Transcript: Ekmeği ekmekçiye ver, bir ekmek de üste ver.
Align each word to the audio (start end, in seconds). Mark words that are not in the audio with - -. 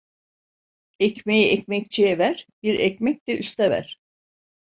Ekmeği 0.99 1.51
ekmekçiye 1.51 2.17
ver, 2.17 2.47
bir 2.63 2.79
ekmek 2.79 3.27
de 3.27 3.37
üste 3.39 3.69
ver. 3.69 3.99